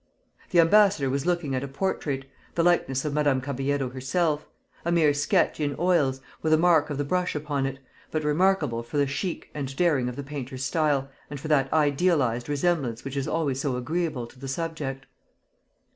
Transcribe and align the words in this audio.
The 0.49 0.59
ambassador 0.59 1.11
was 1.11 1.27
looking 1.27 1.53
at 1.53 1.63
a 1.63 1.67
portrait 1.67 2.25
the 2.55 2.63
likeness 2.63 3.05
of 3.05 3.13
Madame 3.13 3.39
Caballero 3.39 3.91
herself 3.91 4.47
a 4.83 4.91
mere 4.91 5.13
sketch 5.13 5.59
in 5.59 5.75
oils, 5.77 6.21
with 6.41 6.51
a 6.53 6.57
mark 6.57 6.89
of 6.89 6.97
the 6.97 7.03
brush 7.03 7.35
upon 7.35 7.67
it, 7.67 7.77
but 8.09 8.23
remarkable 8.23 8.81
for 8.81 8.97
the 8.97 9.05
chic 9.05 9.51
and 9.53 9.75
daring 9.75 10.09
of 10.09 10.15
the 10.15 10.23
painter's 10.23 10.65
style, 10.65 11.11
and 11.29 11.39
for 11.39 11.49
that 11.49 11.71
idealised 11.71 12.49
resemblance 12.49 13.03
which 13.03 13.15
is 13.15 13.27
always 13.27 13.61
so 13.61 13.75
agreeable 13.75 14.25
to 14.25 14.39
the 14.39 14.47
subject. 14.47 15.05